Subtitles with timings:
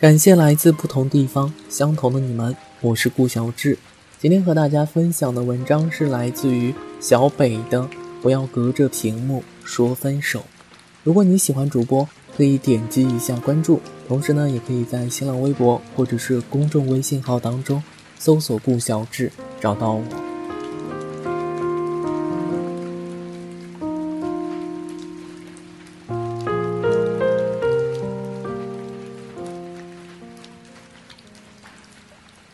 [0.00, 3.76] 感谢来自不同地方相同的你们，我是顾小志。
[4.18, 7.82] 今天和大家分享的文章是来自于小北的
[8.22, 10.38] 《不要隔着屏幕说分手》。
[11.04, 13.78] 如果你喜欢主播，可以点击一下关注，
[14.08, 17.82] 同时呢，也可以在新浪微博或者是公众微信号当中
[18.18, 20.29] 搜索“顾小志”找到我。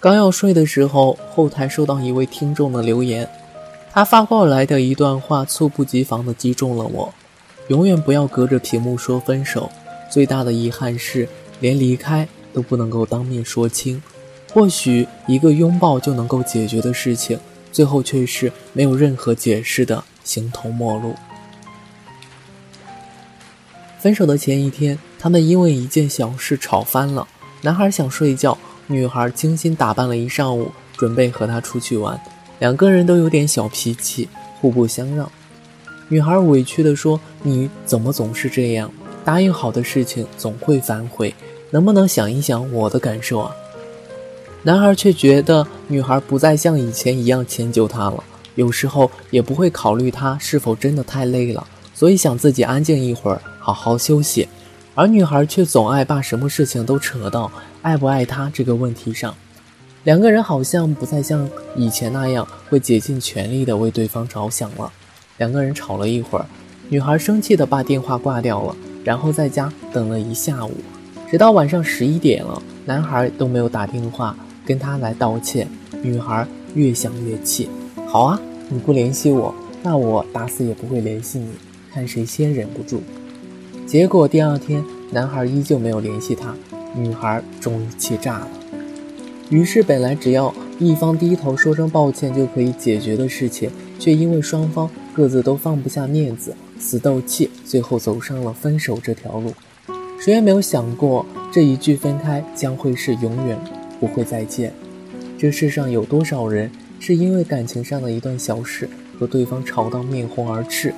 [0.00, 3.28] 刚要睡的时候，后台收到一位听众的留言，
[3.92, 7.12] 他发过来的一段话猝不及防地击中了我。
[7.66, 9.68] 永远不要隔着屏幕说分手，
[10.08, 14.00] 最大的遗憾是连离开都不能够当面说清。
[14.52, 17.38] 或许一个拥抱就能够解决的事情，
[17.72, 21.16] 最后却是没有任何解释的形同陌路。
[23.98, 27.26] 分手的前一天，他们因为一件小事吵翻了。
[27.62, 28.56] 男孩想睡觉。
[28.90, 32.18] 女孩精心打扮了一上午，准备和他出去玩。
[32.58, 34.28] 两个人都有点小脾气，
[34.60, 35.30] 互不相让。
[36.08, 38.90] 女孩委屈地说：“你怎么总是这样？
[39.26, 41.34] 答应好的事情总会反悔，
[41.70, 43.52] 能不能想一想我的感受啊？”
[44.64, 54.48] 男孩却觉得女孩不再像以前一样迁就他了，有时候也不会考虑他是否真的太累了，所以想自己安静一会儿，好好休息。
[54.98, 57.48] 而女孩却总爱把什么事情都扯到
[57.82, 59.32] 爱不爱他这个问题上，
[60.02, 64.90] 两个人好像不再像以前那样会竭尽全力的为对方着想了。
[65.36, 66.44] 两个人吵了一会儿，
[66.88, 70.72] 女孩生气的把电话挂掉了，然后在家等了一下午，
[71.30, 75.68] 直到晚上十一点了，男孩都没有打电话跟她来道歉。
[76.02, 76.44] 女孩
[76.74, 77.70] 越想越气，
[78.08, 81.52] 好啊，你不联系我，那我打死也不会联系你，
[81.94, 83.00] 看谁先忍不住。
[83.88, 86.54] 结果第二天，男孩依旧没有联系她，
[86.94, 88.48] 女孩终于气炸了。
[89.48, 99.54] 于是，本来只要一方低头说声抱歉就可以解决的事情，却因为双方各自都放不下面子，死斗气，最后走上了分手这条路。
[100.20, 103.58] 谁也没有想过，这一句分开将会是永远
[103.98, 104.70] 不会再见。
[105.38, 106.70] 这世上有多少人
[107.00, 108.86] 是因为感情上的一段小事
[109.18, 110.92] 和对方吵到面红耳赤，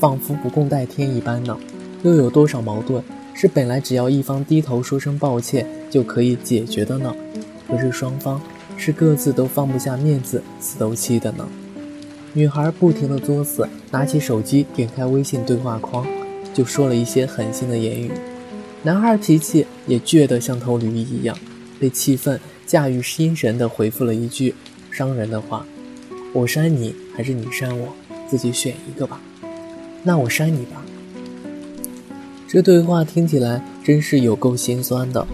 [0.00, 1.56] 仿佛不共戴天一般呢？
[2.02, 3.02] 又有多少矛盾
[3.32, 7.14] 是本来只要一方低头说声抱歉就可以解决的呢？
[7.68, 8.40] 可是双方
[8.76, 11.48] 是各自都放不下面子，死斗气的呢？
[12.32, 16.06] 女孩不停地作死，拿起手机点开微信对话框，
[16.52, 18.10] 就说了一些狠心的言语。
[18.82, 21.36] 男孩脾气也倔得像头驴一样，
[21.78, 24.54] 被气愤驾驭心神地回复了一句
[24.90, 25.64] 伤人的话
[26.34, 27.94] ：“我删你还是你删我，
[28.28, 29.20] 自己选一个吧。”
[30.02, 30.82] 那我删你吧。
[32.52, 35.26] 这对话听起来真是有够心酸的。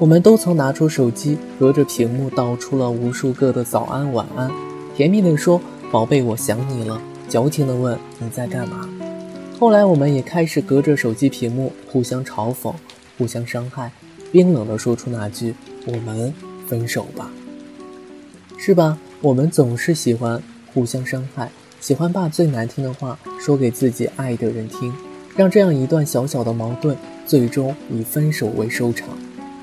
[0.00, 4.50] 我们都曾拿出手机，隔着屏幕道出了无数个的早安晚安，
[4.96, 5.60] 甜蜜地说
[5.92, 7.00] “宝贝，我想你了”，
[7.30, 8.88] 矫情地问你在干嘛。
[9.60, 12.74] 后来，我们也开始隔着手机屏幕互相嘲讽、
[13.16, 13.92] 互相伤害，
[14.32, 15.54] 冰冷地说出那句
[15.86, 16.34] “我们
[16.66, 17.30] 分手吧”，
[18.58, 18.98] 是吧？
[19.20, 20.42] 我们总是喜欢
[20.74, 24.92] 互相伤害，喜欢把最难听的话说给自己爱的人听。
[25.40, 29.08] 让这样一段小小的矛盾最终以分手为收场，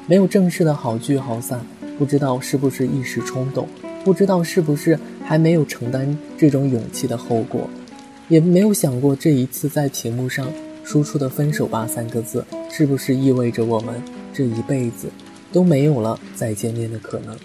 [0.07, 1.63] 没有正式的好聚好散，
[1.99, 3.67] 不知道是不是一时冲动，
[4.03, 7.69] 不知道是不是还没有承担这种勇气的后果，
[8.27, 10.47] 也没有想过这一次在屏幕上
[10.83, 14.01] 输出的“分手吧”三个字，是不是意味着我们
[14.33, 15.07] 这一辈子
[15.53, 17.37] 都没有了再见面的可能？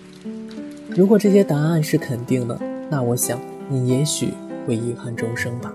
[0.89, 3.39] 如果这些答案是肯定的，那我想
[3.69, 4.31] 你也许
[4.67, 5.71] 会遗憾终生吧。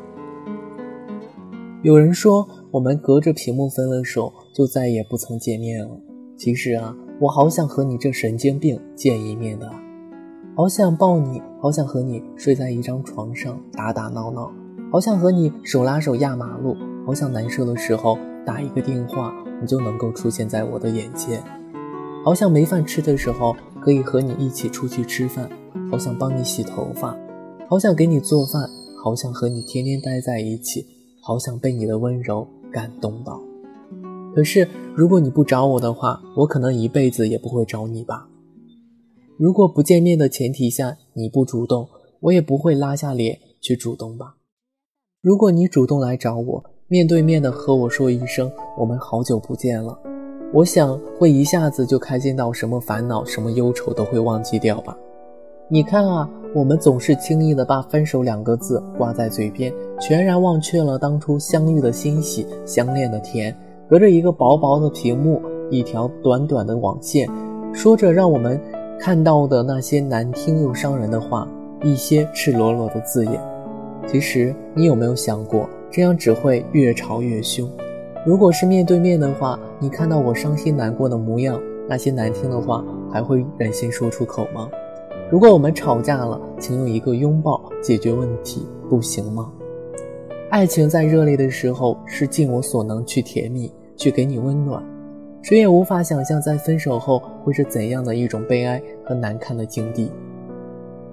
[1.83, 5.91] 有人说，我们隔着屏幕分了手，就再也不曾见面了。
[6.35, 9.71] 其实啊，我好想和你这神经病见一面的，
[10.56, 14.51] 好想抱你，好想和你睡在一张床上打打闹闹，
[14.91, 16.75] 好想和你手拉手压马路，
[17.06, 19.31] 好想难受的时候打一个电话，
[19.62, 21.44] 你就能够出现在我的眼前，
[22.25, 25.47] 好想没饭吃的时候可以和你一起出去吃饭，
[25.91, 27.15] 好想帮你洗头发，
[27.69, 28.68] 好想给你做饭，
[29.03, 30.96] 好想和你天天待在一起。
[31.27, 33.38] 好想被你的温柔感动到，
[34.33, 34.65] 可是
[34.95, 38.29] 如果你不找我的话，我可能一辈子也不会找你吧。
[39.38, 41.89] 如果不见面的前提下你不主动，
[42.21, 44.38] 我也不会拉下脸去主动吧。
[45.21, 50.00] 如果你主动来找我，面对面的和我说一声我们好久不见了，
[50.53, 54.97] 我想会一下子就开心到什么烦恼、什么忧愁都会忘记掉吧。
[55.68, 59.71] 你看啊，我们总是轻易的把分手两个字挂在嘴边，
[60.01, 63.56] 全然忘却了当初相遇的欣喜、相恋的甜。
[63.88, 65.39] 隔着一个薄薄的屏幕，
[65.69, 67.30] 一条短短的网线，
[67.71, 68.59] 说着让我们
[69.00, 71.48] 看到的那些难听又伤人的话，
[71.83, 73.39] 一些赤裸裸的字眼。
[74.07, 77.69] 其实，你有没有想过，这样只会越吵越凶？
[78.25, 84.68] 如果是面对面的话，你看到我伤心难过的模样，那些难听的话还会忍心说出口吗？
[85.29, 89.51] 如果我们吵架了，请用一个拥抱解决问题，不行吗？
[90.50, 94.81] 爱情在热烈的时候是尽我所能去甜蜜，去给你温暖，
[95.41, 100.09] 谁也无法想象在分手后会是怎样的一种悲哀和难堪的境地。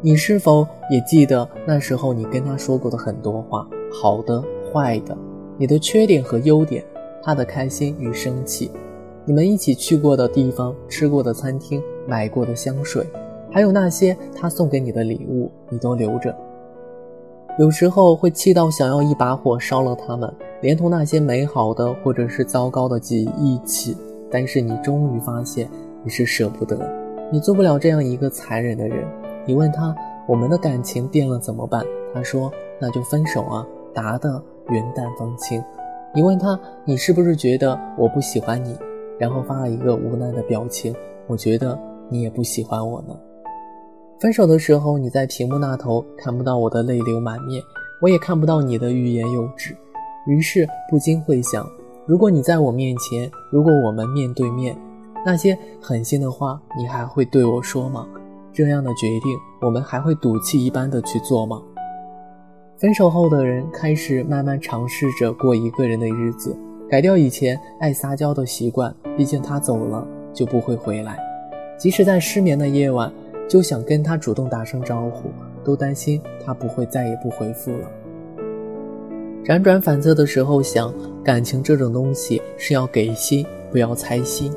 [0.00, 4.40] 你是否也记得那时候你跟他说过的很多话，好的、
[4.72, 5.18] 坏的，
[5.58, 6.84] 你的缺点和优点，
[7.20, 8.70] 他的开心与生气，
[9.24, 13.04] 你们一起去过的地方、吃过的餐厅、买过的香水。
[13.54, 16.34] 还有那些他送给你的礼物，你都留着。
[17.56, 20.28] 有时候会气到想要一把火烧了它们，
[20.60, 23.96] 连同那些美好的或者是糟糕的记忆一起。
[24.28, 25.70] 但是你终于发现
[26.02, 26.76] 你是舍不得，
[27.30, 29.06] 你做不了这样一个残忍的人。
[29.46, 29.94] 你问他
[30.26, 31.84] 我们的感情变了怎么办？
[32.12, 33.64] 他说那就分手啊，
[33.94, 35.62] 答的云淡风轻。
[36.12, 38.76] 你问他你是不是觉得我不喜欢你？
[39.16, 40.92] 然后发了一个无奈的表情。
[41.28, 41.78] 我觉得
[42.08, 43.16] 你也不喜欢我呢。
[44.24, 47.62] 分手的时候，你在屏幕那头看不到我的泪流满面，
[48.00, 49.76] 我也看不到你的欲言又止，
[50.26, 51.68] 于是不禁会想：
[52.06, 54.74] 如果你在我面前，如果我们面对面，
[55.26, 58.08] 那些狠心的话，你还会对我说吗？
[58.50, 61.60] 这样的决定，我们还会赌气一般的去做吗？
[62.78, 66.56] 分手后的人开始慢慢尝试着过一个人的日子，
[66.88, 71.18] 改掉以前爱撒娇的习惯，毕竟他走了就不会回来，
[71.76, 73.12] 即使在失眠的夜晚。
[73.48, 75.30] 就想跟他主动打声招呼，
[75.62, 77.90] 都担心他不会再也不回复了。
[79.44, 80.92] 辗转反侧的时候想，
[81.22, 84.50] 感情这种东西是要给心，不要猜心。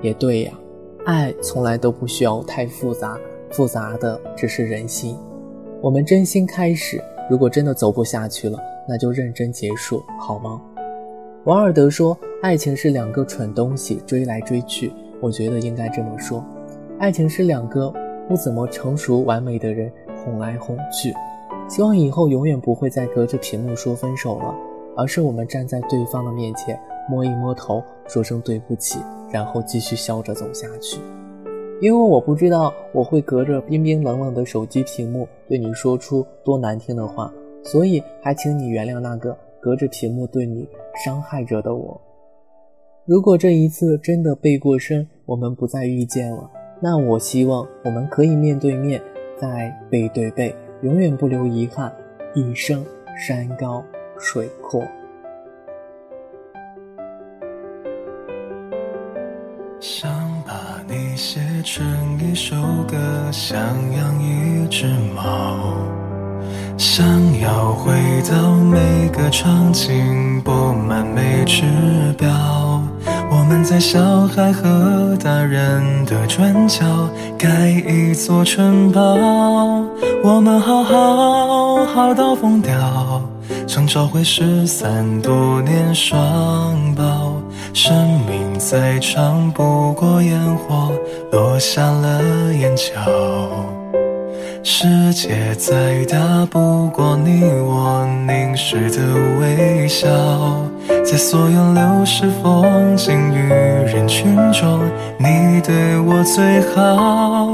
[0.00, 0.52] 也对呀，
[1.04, 3.16] 爱从来都不需要太复杂，
[3.50, 5.16] 复杂的只是人心。
[5.80, 7.00] 我们真心开始，
[7.30, 10.60] 如果真的走不下去了，那就认真结束，好吗？
[11.44, 14.92] 王尔德说，爱情是两个蠢东西追来追去。
[15.20, 16.44] 我觉得应该这么说，
[16.98, 17.92] 爱情是两个。
[18.32, 19.92] 不怎么成熟完美的人
[20.24, 21.12] 哄来哄去，
[21.68, 24.54] 希望以后永远不会再隔着屏幕说分手了，
[24.96, 26.80] 而是我们站在对方的面前
[27.10, 28.98] 摸一摸头，说声对不起，
[29.30, 30.98] 然后继续笑着走下去。
[31.82, 37.30] 因为我不知道我会隔着冰冰冷冷的手机屏幕对你说出多难听的话，
[37.62, 40.66] 所以还请你原谅那个隔着屏幕对你
[41.04, 42.00] 伤害着的我。
[43.04, 46.50] 如果这一次真的背过身，我们不再遇见了。
[46.84, 49.00] 那我希望我们可以面对面，
[49.40, 51.92] 再背对背，永远不留遗憾，
[52.34, 52.84] 一生
[53.16, 53.84] 山高
[54.18, 54.82] 水阔。
[59.78, 60.10] 想
[60.44, 61.84] 把你写成
[62.18, 62.56] 一首
[62.88, 62.98] 歌，
[63.30, 63.56] 想
[63.92, 65.76] 养一只猫，
[66.76, 67.06] 想
[67.40, 67.92] 要回
[68.28, 71.62] 到每个场景，布满每只
[72.18, 72.61] 标。
[73.52, 76.86] 我们在小孩和大人的转角
[77.38, 79.02] 盖一座城堡，
[80.24, 82.72] 我们好好好到疯掉，
[83.68, 87.36] 想找回失散多年双胞。
[87.74, 90.90] 生命再长不过烟火
[91.30, 92.22] 落下了
[92.54, 92.90] 眼角。
[94.62, 99.02] 世界再大不过你我凝视的
[99.38, 100.08] 微笑，
[101.12, 103.50] 在所有流逝风景与
[103.84, 104.80] 人群中，
[105.18, 107.50] 你对我最好。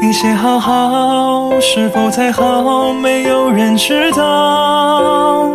[0.00, 2.94] 一切好好，是否太好？
[2.94, 5.50] 没有人知道。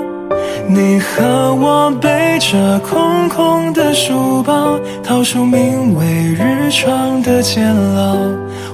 [0.67, 7.65] 你和我背着空空的书包，逃出名为日常的监
[7.95, 8.15] 牢。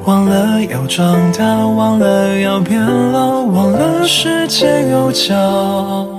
[0.03, 6.14] 忘了要长大，忘了要变老，忘了世界有脚。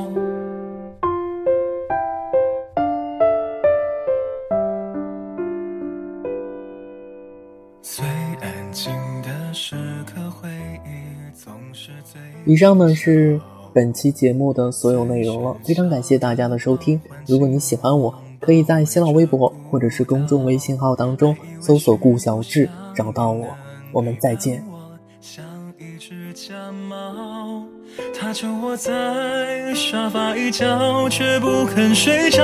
[12.46, 13.40] 以上呢是
[13.72, 17.00] 本期节目的所有内容了，非常感谢大家的收听。
[17.26, 23.44] 如果你喜欢我，可以在新浪微博或者是公众微信号当中搜索“顾小志”找到我。
[23.90, 24.64] 我们再见。
[25.20, 25.44] 像
[25.76, 26.54] 一只假
[26.88, 27.64] 猫，
[28.16, 32.40] 它就窝在沙发一角，却不肯睡着。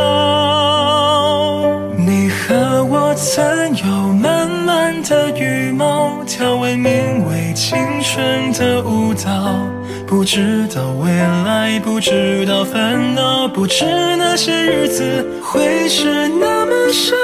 [1.96, 9.71] 你和我曾有满满的羽毛，跳为名为青春的舞蹈。
[10.12, 13.86] 不知道未来，不知道烦恼，不知
[14.18, 17.16] 那些日子会是那么少。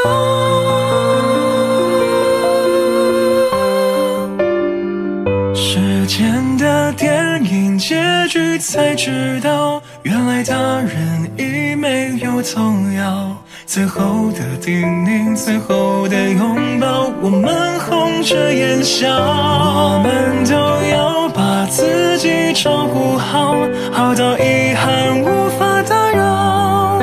[5.55, 13.37] 时间的电影结局才知道，原来大人已没有童谣。
[13.67, 19.07] 最后的叮咛，最后的拥抱，我们红着眼笑。
[19.11, 20.57] 我们都
[20.89, 23.55] 要把自自己照顾好，
[23.93, 26.99] 好到遗憾无法打扰。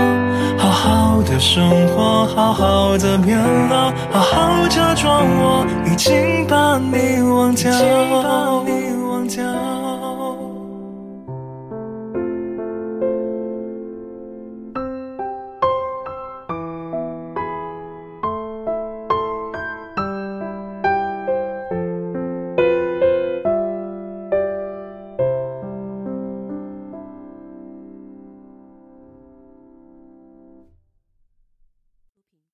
[0.58, 7.72] 好好的生活，好好的变老，好好假装我已经把你忘掉。